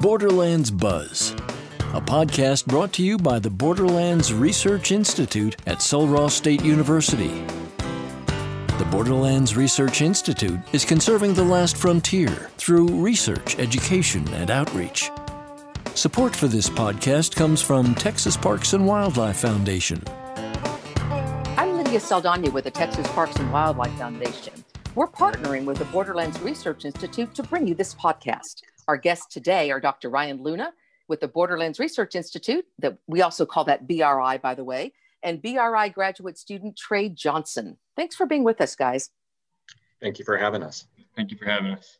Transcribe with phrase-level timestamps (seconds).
[0.00, 1.32] Borderlands Buzz,
[1.92, 7.44] a podcast brought to you by the Borderlands Research Institute at Sul Ross State University.
[8.78, 15.10] The Borderlands Research Institute is conserving the last frontier through research, education, and outreach.
[15.94, 20.02] Support for this podcast comes from Texas Parks and Wildlife Foundation.
[21.58, 24.64] I'm Lydia Saldana with the Texas Parks and Wildlife Foundation.
[24.94, 28.62] We're partnering with the Borderlands Research Institute to bring you this podcast.
[28.88, 30.10] Our guests today are Dr.
[30.10, 30.72] Ryan Luna
[31.08, 35.42] with the Borderlands Research Institute, that we also call that BRI, by the way, and
[35.42, 37.76] BRI graduate student Trey Johnson.
[37.96, 39.10] Thanks for being with us, guys.
[40.00, 40.86] Thank you for having us.
[41.16, 41.98] Thank you for having us.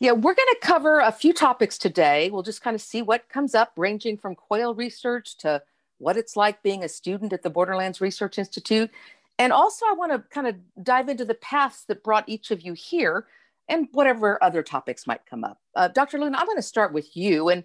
[0.00, 2.30] Yeah, we're going to cover a few topics today.
[2.30, 5.62] We'll just kind of see what comes up, ranging from quail research to
[5.98, 8.90] what it's like being a student at the Borderlands Research Institute.
[9.38, 12.62] And also, I want to kind of dive into the paths that brought each of
[12.62, 13.26] you here
[13.68, 15.60] and whatever other topics might come up.
[15.76, 16.18] Uh, Dr.
[16.18, 17.64] Luna, I'm going to start with you and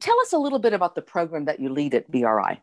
[0.00, 2.60] tell us a little bit about the program that you lead at BRI.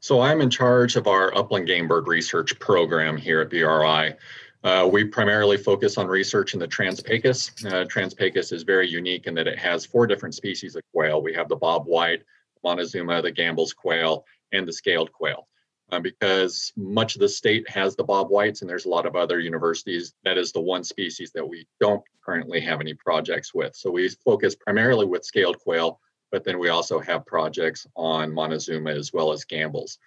[0.00, 4.14] So I'm in charge of our upland game bird research program here at BRI.
[4.62, 7.64] Uh, we primarily focus on research in the Trans-Pecos.
[7.66, 11.22] Uh, Trans-Pecos is very unique in that it has four different species of quail.
[11.22, 12.22] We have the bobwhite,
[12.62, 15.46] Montezuma, the Gambel's quail, and the scaled quail
[15.92, 19.16] uh, because much of the state has the bob whites and there's a lot of
[19.16, 20.14] other universities.
[20.24, 23.74] That is the one species that we don't currently have any projects with.
[23.74, 28.90] So we focus primarily with scaled quail, but then we also have projects on Montezuma
[28.90, 29.98] as well as Gambel's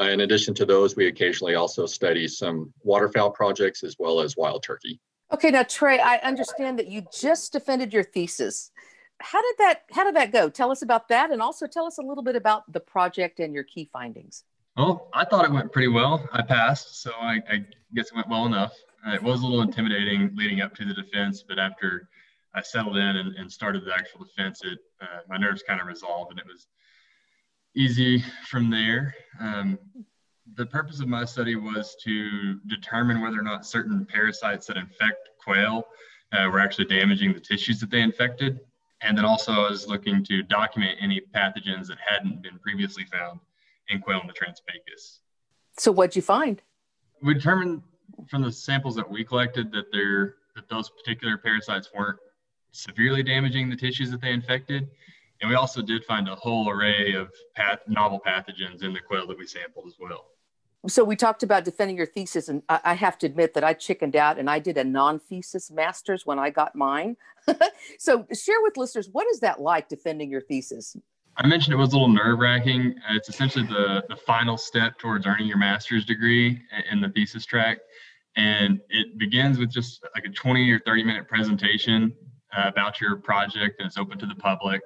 [0.00, 4.36] Uh, in addition to those, we occasionally also study some waterfowl projects as well as
[4.36, 4.98] wild turkey.
[5.32, 8.70] Okay, now Trey, I understand that you just defended your thesis.
[9.20, 10.48] How did that how did that go?
[10.48, 13.54] Tell us about that and also tell us a little bit about the project and
[13.54, 14.44] your key findings.
[14.76, 16.26] Well, I thought it went pretty well.
[16.32, 18.72] I passed, so I, I guess it went well enough.
[19.06, 22.08] Uh, it was a little intimidating leading up to the defense, but after
[22.54, 25.86] I settled in and, and started the actual defense, it uh, my nerves kind of
[25.86, 26.68] resolved, and it was
[27.76, 29.14] easy from there.
[29.40, 29.78] Um,
[30.54, 35.30] the purpose of my study was to determine whether or not certain parasites that infect
[35.38, 35.86] quail
[36.32, 38.60] uh, were actually damaging the tissues that they infected.
[39.02, 43.40] And then also I was looking to document any pathogens that hadn't been previously found
[43.92, 45.20] in quail in the Trans-Pecos.
[45.78, 46.60] So what'd you find?
[47.22, 47.82] We determined
[48.28, 52.18] from the samples that we collected that there that those particular parasites weren't
[52.72, 54.88] severely damaging the tissues that they infected.
[55.40, 59.26] And we also did find a whole array of path, novel pathogens in the quail
[59.28, 60.26] that we sampled as well.
[60.88, 63.72] So we talked about defending your thesis, and I, I have to admit that I
[63.72, 67.16] chickened out and I did a non-thesis master's when I got mine.
[67.98, 70.96] so share with listeners what is that like defending your thesis?
[71.36, 72.94] I mentioned it was a little nerve wracking.
[73.10, 76.60] It's essentially the, the final step towards earning your master's degree
[76.90, 77.78] in the thesis track.
[78.36, 82.12] And it begins with just like a 20 or 30 minute presentation
[82.56, 84.82] uh, about your project and it's open to the public.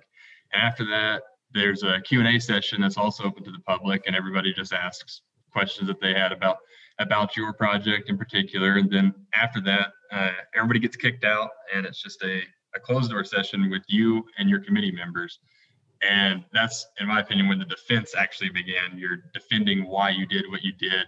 [0.52, 4.52] And after that, there's a Q&A session that's also open to the public and everybody
[4.52, 6.58] just asks questions that they had about
[6.98, 8.76] about your project in particular.
[8.76, 12.40] And then after that, uh, everybody gets kicked out and it's just a,
[12.74, 15.38] a closed door session with you and your committee members.
[16.02, 18.96] And that's, in my opinion, when the defense actually began.
[18.96, 21.06] You're defending why you did what you did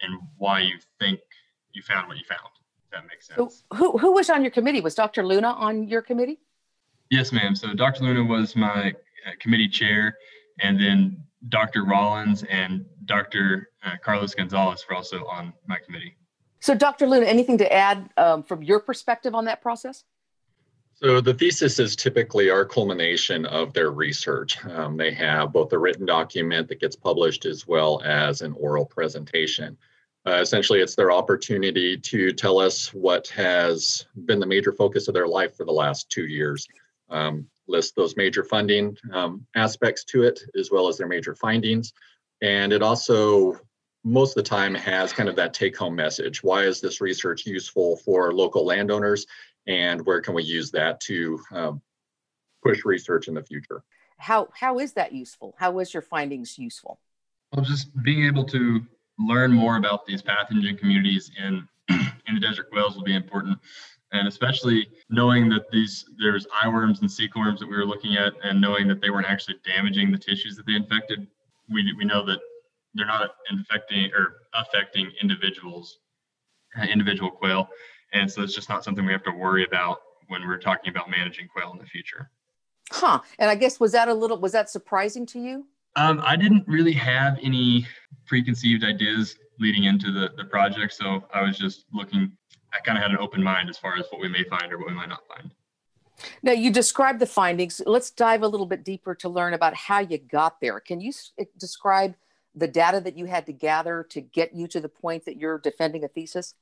[0.00, 1.20] and why you think
[1.72, 2.40] you found what you found.
[2.84, 3.64] If that makes sense.
[3.70, 4.80] So who, who was on your committee?
[4.80, 5.24] Was Dr.
[5.24, 6.40] Luna on your committee?
[7.10, 7.56] Yes, ma'am.
[7.56, 8.04] So Dr.
[8.04, 8.92] Luna was my
[9.26, 10.16] uh, committee chair,
[10.60, 11.84] and then Dr.
[11.84, 13.70] Rollins and Dr.
[13.84, 16.16] Uh, Carlos Gonzalez were also on my committee.
[16.60, 17.06] So, Dr.
[17.06, 20.04] Luna, anything to add um, from your perspective on that process?
[21.00, 24.58] So the thesis is typically our culmination of their research.
[24.64, 28.84] Um, they have both a written document that gets published as well as an oral
[28.84, 29.78] presentation.
[30.26, 35.14] Uh, essentially, it's their opportunity to tell us what has been the major focus of
[35.14, 36.66] their life for the last two years.
[37.08, 41.92] Um, list those major funding um, aspects to it, as well as their major findings.
[42.42, 43.60] And it also,
[44.02, 46.42] most of the time, has kind of that take home message.
[46.42, 49.26] Why is this research useful for local landowners?
[49.68, 51.82] And where can we use that to um,
[52.62, 53.82] push research in the future.
[54.18, 55.54] How, how is that useful?
[55.58, 57.00] How is your findings useful?
[57.52, 58.80] Well, just being able to
[59.18, 63.58] learn more about these pathogen communities in, in the desert quails will be important.
[64.12, 68.16] And especially knowing that these there's eye worms and cecal worms that we were looking
[68.16, 71.26] at, and knowing that they weren't actually damaging the tissues that they infected,
[71.70, 72.38] we, we know that
[72.94, 75.98] they're not infecting or affecting individuals,
[76.80, 77.68] uh, individual quail.
[78.12, 81.10] And so it's just not something we have to worry about when we're talking about
[81.10, 82.30] managing quail in the future.
[82.90, 83.20] Huh.
[83.38, 85.66] And I guess was that a little was that surprising to you?
[85.96, 87.86] Um, I didn't really have any
[88.26, 90.92] preconceived ideas leading into the, the project.
[90.94, 92.32] So I was just looking,
[92.72, 94.78] I kind of had an open mind as far as what we may find or
[94.78, 95.50] what we might not find.
[96.42, 97.80] Now, you described the findings.
[97.84, 100.80] Let's dive a little bit deeper to learn about how you got there.
[100.80, 102.14] Can you s- describe
[102.54, 105.58] the data that you had to gather to get you to the point that you're
[105.58, 106.54] defending a thesis?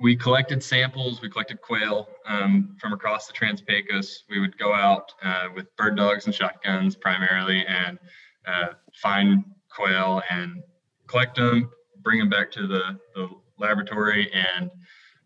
[0.00, 4.24] We collected samples, we collected quail um, from across the Trans-Pecos.
[4.30, 7.98] We would go out uh, with bird dogs and shotguns primarily and
[8.46, 10.62] uh, find quail and
[11.08, 11.70] collect them,
[12.02, 13.28] bring them back to the, the
[13.58, 14.70] laboratory and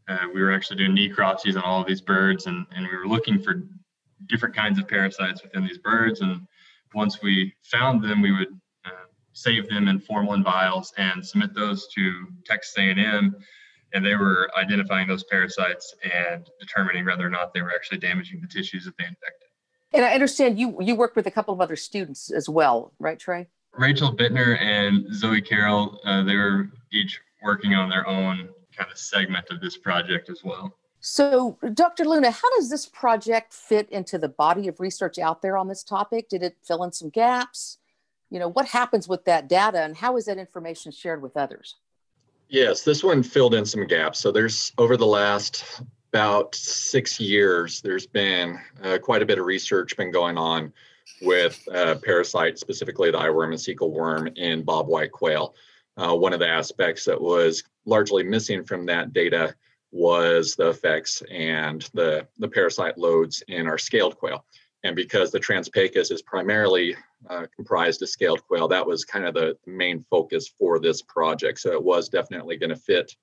[0.09, 3.07] uh, we were actually doing necropsies on all of these birds and, and we were
[3.07, 3.63] looking for
[4.27, 6.21] different kinds of parasites within these birds.
[6.21, 6.47] And
[6.95, 11.87] once we found them, we would uh, save them in formalin vials and submit those
[11.95, 13.37] to Texas A&M.
[13.95, 18.41] And they were identifying those parasites and determining whether or not they were actually damaging
[18.41, 19.49] the tissues that they infected.
[19.93, 23.19] And I understand you you worked with a couple of other students as well, right,
[23.19, 23.49] Trey?
[23.75, 28.99] Rachel Bittner and Zoe Carroll, uh, they were each working on their own kind of
[28.99, 30.75] segment of this project as well.
[31.01, 32.05] So, Dr.
[32.05, 35.83] Luna, how does this project fit into the body of research out there on this
[35.83, 36.29] topic?
[36.29, 37.79] Did it fill in some gaps?
[38.31, 41.77] You know, what happens with that data and how is that information shared with others?
[42.53, 44.21] Yes, this one filled in some gaps.
[44.21, 45.81] So there's over the last
[46.13, 50.71] about six years, there's been uh, quite a bit of research been going on
[51.23, 55.55] with uh, parasites, specifically the eyeworm and cecal worm in bobwhite quail.
[55.97, 59.55] Uh, one of the aspects that was largely missing from that data
[59.91, 64.45] was the effects and the, the parasite loads in our scaled quail.
[64.85, 66.97] And because the Trans-Pecos is primarily
[67.31, 71.61] uh, comprised of scaled quail, that was kind of the main focus for this project.
[71.61, 73.15] So it was definitely going to fit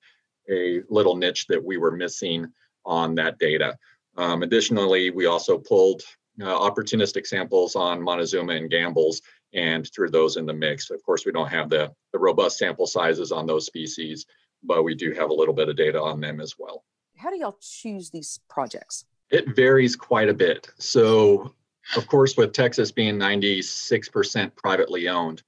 [0.50, 2.46] a little niche that we were missing
[2.86, 3.76] on that data.
[4.16, 6.02] Um, additionally, we also pulled
[6.40, 9.20] uh, opportunistic samples on Montezuma and Gambel's
[9.52, 10.90] and threw those in the mix.
[10.90, 14.24] Of course, we don't have the, the robust sample sizes on those species,
[14.62, 16.84] but we do have a little bit of data on them as well.
[17.16, 19.04] How do y'all choose these projects?
[19.30, 20.68] It varies quite a bit.
[20.78, 21.54] So,
[21.96, 25.42] of course, with Texas being 96% privately owned,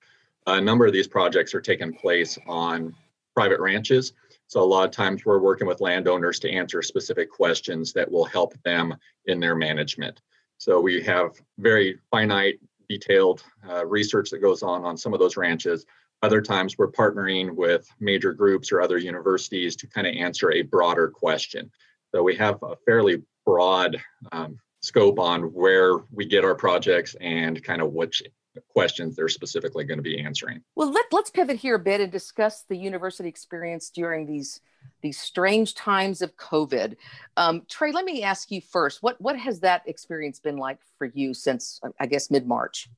[0.46, 2.94] a number of these projects are taking place on
[3.34, 4.12] private ranches.
[4.46, 8.25] So, a lot of times we're working with landowners to answer specific questions that will
[8.25, 8.94] help them
[9.26, 10.20] in their management.
[10.58, 15.37] So, we have very finite, detailed uh, research that goes on on some of those
[15.37, 15.87] ranches.
[16.23, 20.62] Other times we're partnering with major groups or other universities to kind of answer a
[20.62, 21.70] broader question.
[22.14, 24.00] So we have a fairly broad
[24.32, 28.22] um, scope on where we get our projects and kind of which
[28.68, 30.62] questions they're specifically going to be answering.
[30.76, 34.60] Well, let, let's pivot here a bit and discuss the university experience during these
[35.00, 36.96] these strange times of COVID.
[37.36, 39.02] Um, Trey, let me ask you first.
[39.02, 42.88] What what has that experience been like for you since I guess mid March?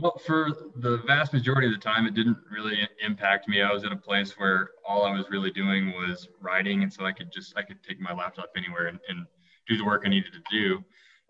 [0.00, 3.60] Well, for the vast majority of the time, it didn't really impact me.
[3.60, 7.04] I was in a place where all I was really doing was writing, and so
[7.04, 9.26] I could just I could take my laptop anywhere and, and
[9.68, 10.84] do the work I needed to do.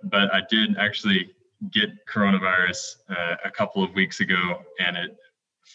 [0.05, 1.31] But I did actually
[1.71, 5.17] get coronavirus uh, a couple of weeks ago, and it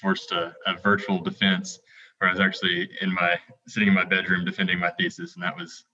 [0.02, 1.80] forced a, a virtual defense
[2.18, 3.38] where I was actually in my
[3.68, 5.86] sitting in my bedroom defending my thesis, and that was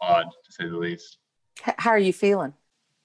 [0.00, 1.18] odd to say the least.
[1.60, 2.54] How are you feeling?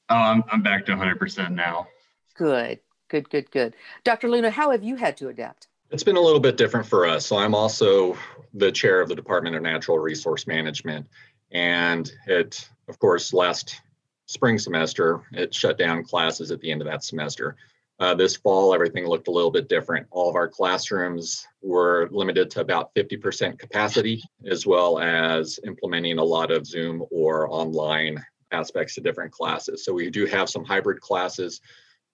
[0.09, 1.87] Oh, I'm I'm back to 100% now.
[2.35, 2.79] Good.
[3.11, 3.75] Good, good, good.
[4.05, 4.29] Dr.
[4.29, 5.67] Luna, how have you had to adapt?
[5.89, 7.25] It's been a little bit different for us.
[7.25, 8.17] So I'm also
[8.53, 11.07] the chair of the Department of Natural Resource Management.
[11.51, 13.81] And it, of course, last
[14.25, 17.57] spring semester, it shut down classes at the end of that semester.
[17.99, 20.07] Uh, this fall, everything looked a little bit different.
[20.09, 26.23] All of our classrooms were limited to about 50% capacity, as well as implementing a
[26.23, 29.85] lot of Zoom or online aspects to different classes.
[29.85, 31.61] So we do have some hybrid classes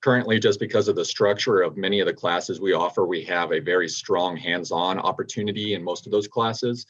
[0.02, 3.52] currently just because of the structure of many of the classes we offer we have
[3.52, 6.86] a very strong hands-on opportunity in most of those classes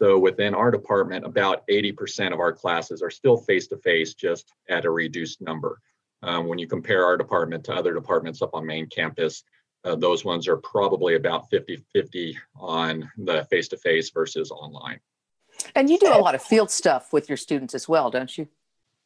[0.00, 4.90] so within our department about 80% of our classes are still face-to-face just at a
[4.90, 5.80] reduced number
[6.22, 9.44] um, when you compare our department to other departments up on main campus
[9.84, 15.00] uh, those ones are probably about 50-50 on the face-to-face versus online
[15.74, 18.48] and you do a lot of field stuff with your students as well don't you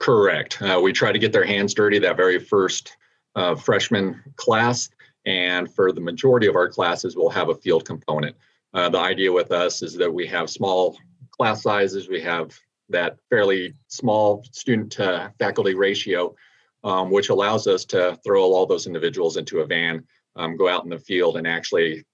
[0.01, 2.97] correct uh, we try to get their hands dirty that very first
[3.37, 4.89] uh, freshman class.
[5.27, 8.37] And for the majority of our classes, we'll have a field component.
[8.75, 10.99] Uh, the idea with us is that we have small
[11.31, 12.53] class sizes, we have
[12.89, 16.35] that fairly small student to faculty ratio,
[16.83, 20.05] um, which allows us to throw all those individuals into a van,
[20.37, 22.05] um, go out in the field and actually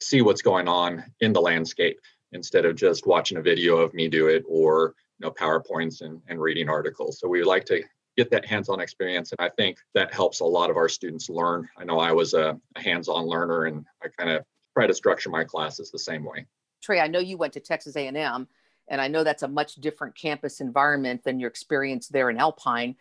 [0.00, 1.98] see what's going on in the landscape
[2.32, 6.20] instead of just watching a video of me do it or you know PowerPoints and,
[6.28, 7.20] and reading articles.
[7.20, 7.82] So we like to
[8.16, 11.68] get that hands-on experience and i think that helps a lot of our students learn
[11.78, 14.44] i know i was a, a hands-on learner and i kind of
[14.78, 16.46] try to structure my classes the same way
[16.82, 18.46] trey i know you went to texas a&m
[18.88, 22.94] and i know that's a much different campus environment than your experience there in alpine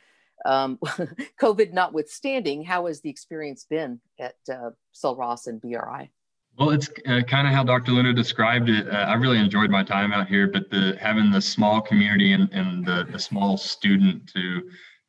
[0.45, 0.77] Um,
[1.41, 6.11] COVID notwithstanding, how has the experience been at uh, Sul Ross and BRI?
[6.57, 7.91] Well, it's uh, kind of how Dr.
[7.91, 8.87] Luna described it.
[8.87, 12.51] Uh, I really enjoyed my time out here, but the having the small community and,
[12.51, 14.43] and the, the small student to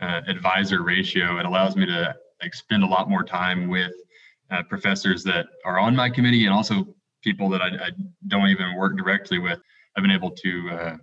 [0.01, 3.93] uh, advisor ratio, it allows me to like, spend a lot more time with
[4.51, 7.91] uh, professors that are on my committee and also people that I, I,
[8.29, 9.61] don't even work directly with.
[9.97, 10.97] I've been able to uh,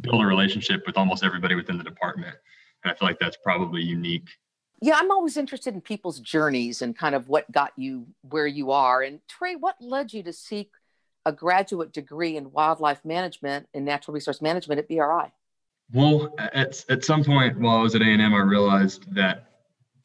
[0.00, 2.36] build a relationship with almost everybody within the department.
[2.84, 4.28] And I feel like that's probably unique
[4.82, 8.70] yeah, I'm always interested in people's journeys and kind of what got you where you
[8.70, 9.02] are.
[9.02, 10.70] And Trey, what led you to seek
[11.26, 15.32] a graduate degree in wildlife management and natural resource management at BRI?
[15.92, 19.50] Well, at, at some point while I was at A&M, I realized that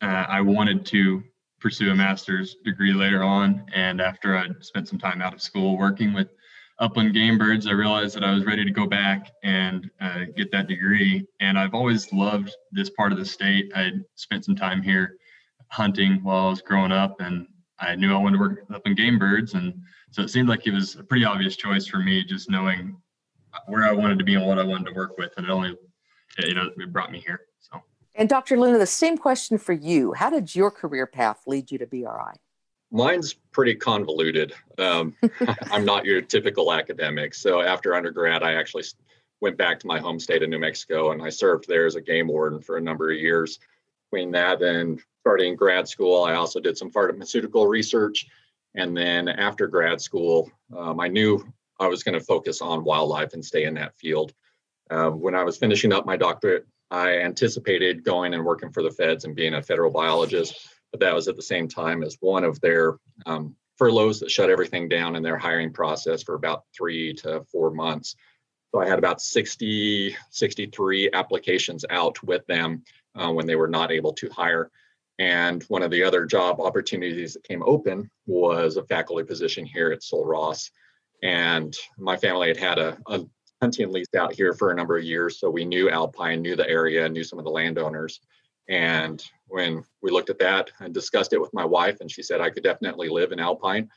[0.01, 1.24] uh, I wanted to
[1.65, 3.65] pursue a master's degree later on.
[3.74, 6.27] And after I spent some time out of school working with
[6.77, 10.51] upland game birds, I realized that I was ready to go back and uh, get
[10.51, 11.25] that degree.
[11.39, 13.72] And I've always loved this part of the state.
[13.75, 15.17] I spent some time here
[15.69, 17.48] hunting while I was growing up, and
[17.79, 19.55] I knew I wanted to work upland game birds.
[19.55, 19.74] And
[20.12, 22.95] so it seemed like it was a pretty obvious choice for me, just knowing
[23.65, 25.31] where I wanted to be and what I wanted to work with.
[25.38, 25.75] And it only,
[26.38, 27.41] you know, it brought me here.
[27.60, 27.81] So.
[28.15, 28.57] And Dr.
[28.57, 30.13] Luna, the same question for you.
[30.13, 32.39] How did your career path lead you to BRI?
[32.89, 34.53] Mine's pretty convoluted.
[34.77, 35.15] Um,
[35.72, 37.34] I'm not your typical academic.
[37.34, 38.86] So after undergrad, I actually
[39.41, 42.01] went back to my home state of New Mexico and I served there as a
[42.01, 43.60] game warden for a number of years.
[44.10, 48.25] Between that and starting grad school, I also did some pharmaceutical research.
[48.75, 51.45] And then after grad school, um, I knew
[51.81, 54.34] I was going to focus on wildlife and stay in that field.
[54.89, 58.91] Um, when I was finishing up my doctorate, I anticipated going and working for the
[58.91, 62.45] feds and being a federal biologist but that was at the same time as one
[62.45, 67.13] of their um, furloughs that shut everything down in their hiring process for about three
[67.13, 68.15] to four months.
[68.73, 73.91] So I had about 60, 63 applications out with them uh, when they were not
[73.91, 74.71] able to hire.
[75.19, 79.91] And one of the other job opportunities that came open was a faculty position here
[79.91, 80.71] at Sul Ross.
[81.23, 83.25] And my family had had a, a
[83.62, 85.39] hunting lease out here for a number of years.
[85.39, 88.19] So we knew Alpine, knew the area, knew some of the landowners.
[88.67, 92.41] And when we looked at that and discussed it with my wife, and she said
[92.41, 93.89] I could definitely live in Alpine.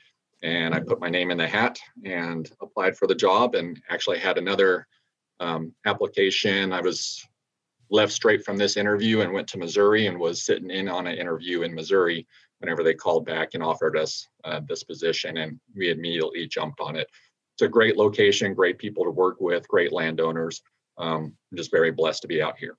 [0.43, 4.19] And I put my name in the hat and applied for the job and actually
[4.19, 4.87] had another
[5.41, 6.73] um, application.
[6.73, 7.27] I was
[7.91, 11.19] left straight from this interview and went to Missouri and was sitting in on an
[11.19, 12.27] interview in Missouri
[12.61, 15.39] whenever they called back and offered us uh, this position.
[15.39, 17.09] And we immediately jumped on it.
[17.59, 20.63] It's a great location, great people to work with, great landowners.
[20.97, 22.77] Um, I'm just very blessed to be out here.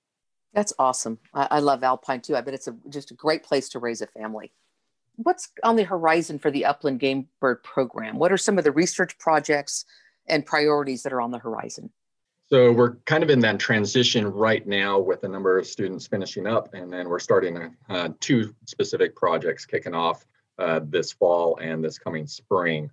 [0.53, 1.19] That's awesome.
[1.33, 2.38] I, I love Alpine too.
[2.38, 4.53] I bet it's a, just a great place to raise a family.
[5.17, 8.17] What's on the horizon for the Upland Game Bird program?
[8.17, 9.83] What are some of the research projects
[10.27, 11.89] and priorities that are on the horizon?
[12.48, 16.48] So we're kind of in that transition right now with a number of students finishing
[16.48, 20.25] up, and then we're starting uh, two specific projects kicking off
[20.57, 22.89] uh, this fall and this coming spring.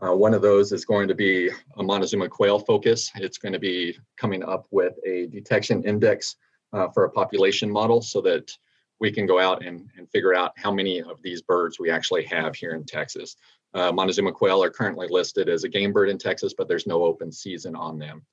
[0.00, 3.10] Uh, one of those is going to be a Montezuma quail focus.
[3.16, 6.36] It's going to be coming up with a detection index
[6.72, 8.52] uh, for a population model so that
[9.00, 12.24] we can go out and, and figure out how many of these birds we actually
[12.24, 13.36] have here in Texas.
[13.74, 17.04] Uh, Montezuma quail are currently listed as a game bird in Texas, but there's no
[17.04, 18.24] open season on them.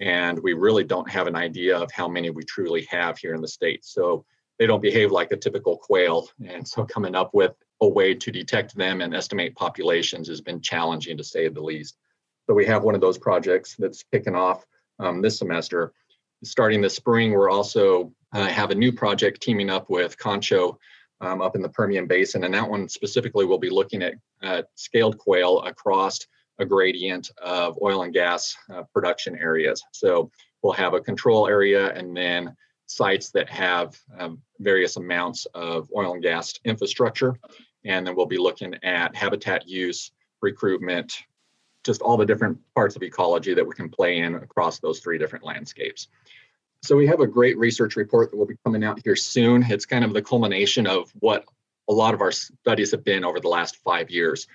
[0.00, 3.40] And we really don't have an idea of how many we truly have here in
[3.40, 3.84] the state.
[3.84, 4.24] So
[4.58, 6.28] they don't behave like a typical quail.
[6.46, 10.60] And so coming up with a way to detect them and estimate populations has been
[10.60, 11.96] challenging to say the least.
[12.46, 14.64] So we have one of those projects that's kicking off
[14.98, 15.92] um, this semester
[16.44, 20.78] starting this spring, we're also uh, have a new project teaming up with Concho
[21.20, 24.62] um, up in the Permian Basin, and that one specifically will be looking at uh,
[24.74, 26.18] scaled quail across
[26.58, 29.82] a gradient of oil and gas uh, production areas.
[29.92, 30.30] So
[30.62, 32.54] we'll have a control area and then
[32.86, 37.34] sites that have um, various amounts of oil and gas infrastructure.
[37.84, 41.24] And then we'll be looking at habitat use, recruitment,
[41.84, 45.18] just all the different parts of ecology that we can play in across those three
[45.18, 46.08] different landscapes.
[46.82, 49.64] So we have a great research report that will be coming out here soon.
[49.70, 51.44] It's kind of the culmination of what
[51.88, 54.46] a lot of our studies have been over the last five years.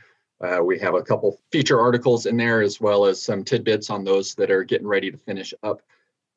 [0.41, 4.03] Uh, we have a couple feature articles in there as well as some tidbits on
[4.03, 5.81] those that are getting ready to finish up.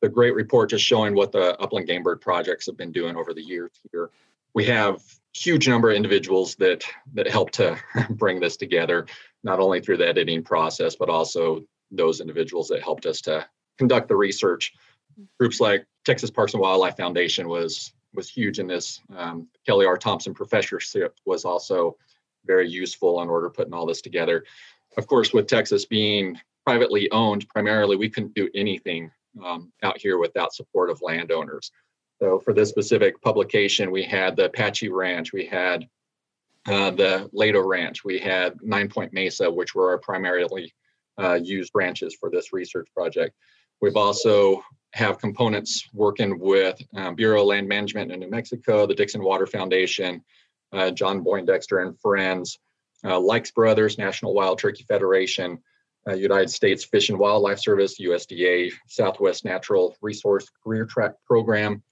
[0.03, 3.33] The great report just showing what the Upland Game Bird projects have been doing over
[3.33, 4.11] the years here.
[4.53, 5.01] We have
[5.33, 7.79] huge number of individuals that that help to
[8.11, 9.07] bring this together
[9.45, 13.47] not only through the editing process, but also those individuals that helped us to
[13.79, 14.73] conduct the research.
[15.39, 19.01] Groups like Texas Parks and Wildlife Foundation was was huge in this.
[19.17, 19.97] Um, Kelly R.
[19.97, 21.97] Thompson professorship was also
[22.45, 24.45] very useful in order putting all this together.
[24.97, 29.11] Of course, with Texas being privately owned primarily, we couldn't do anything
[29.45, 31.71] um, out here without support of landowners.
[32.21, 35.87] So for this specific publication, we had the Apache Ranch, we had
[36.69, 40.73] uh, the Lato Ranch, we had Nine Point Mesa, which were our primarily
[41.21, 43.35] uh, used ranches for this research project.
[43.81, 44.63] We've also
[44.93, 49.47] have components working with um, Bureau of Land Management in New Mexico, the Dixon Water
[49.47, 50.23] Foundation,
[50.73, 52.59] uh, John Poindexter and Friends,
[53.05, 55.59] uh, Lykes Brothers, National Wild Turkey Federation,
[56.09, 61.83] uh, United States Fish and Wildlife Service, USDA, Southwest Natural Resource Career Track Program,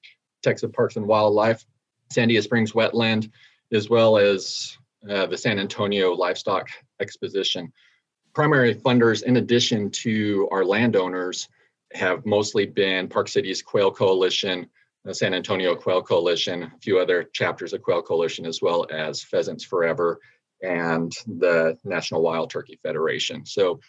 [0.43, 1.65] Texas Parks and Wildlife,
[2.13, 3.31] Sandia Springs Wetland,
[3.73, 4.77] as well as
[5.09, 6.69] uh, the San Antonio Livestock
[7.01, 7.73] Exposition.
[8.35, 11.49] Primary funders, in addition to our landowners,
[11.93, 14.69] have mostly been Park Cities Quail Coalition,
[15.05, 19.23] the San Antonio Quail Coalition, a few other chapters of Quail Coalition, as well as
[19.23, 20.21] Pheasants Forever
[20.63, 23.45] and the National Wild Turkey Federation.
[23.47, 23.81] So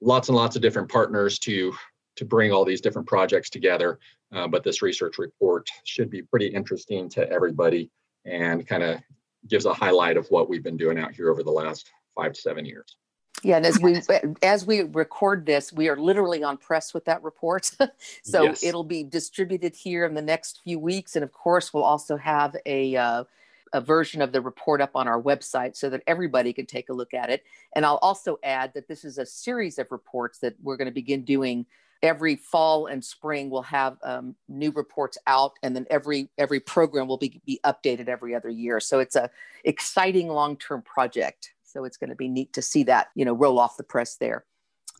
[0.00, 1.72] lots and lots of different partners to
[2.16, 3.98] to bring all these different projects together.
[4.34, 7.90] Uh, but this research report should be pretty interesting to everybody
[8.24, 9.00] and kind of
[9.46, 12.40] gives a highlight of what we've been doing out here over the last five to
[12.40, 12.96] seven years.
[13.44, 14.02] Yeah, and as we
[14.42, 17.70] as we record this, we are literally on press with that report.
[18.24, 18.64] so yes.
[18.64, 22.56] it'll be distributed here in the next few weeks, and of course, we'll also have
[22.66, 23.24] a uh,
[23.72, 26.92] a version of the report up on our website so that everybody can take a
[26.92, 27.44] look at it.
[27.74, 30.92] And I'll also add that this is a series of reports that we're going to
[30.92, 31.66] begin doing
[32.02, 33.50] every fall and spring.
[33.50, 38.08] We'll have um, new reports out and then every every program will be, be updated
[38.08, 38.80] every other year.
[38.80, 39.30] So it's a
[39.64, 41.54] exciting long-term project.
[41.64, 44.16] So it's going to be neat to see that you know roll off the press
[44.16, 44.44] there.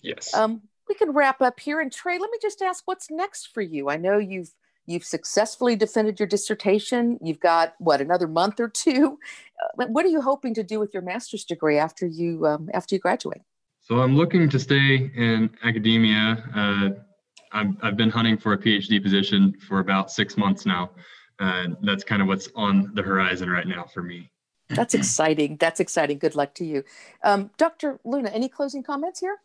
[0.02, 0.34] Yes.
[0.34, 1.80] Um, we can wrap up here.
[1.80, 3.88] And trey let me just ask what's next for you?
[3.90, 4.52] I know you've
[4.88, 9.18] you've successfully defended your dissertation you've got what another month or two
[9.78, 12.94] uh, what are you hoping to do with your master's degree after you um, after
[12.94, 13.42] you graduate
[13.88, 16.44] so I'm looking to stay in academia.
[16.54, 16.90] Uh,
[17.52, 20.90] I've, I've been hunting for a PhD position for about six months now.
[21.40, 24.30] And that's kind of what's on the horizon right now for me.
[24.68, 25.56] That's exciting.
[25.56, 26.18] That's exciting.
[26.18, 26.84] Good luck to you.
[27.24, 27.98] Um, Dr.
[28.04, 29.38] Luna, any closing comments here?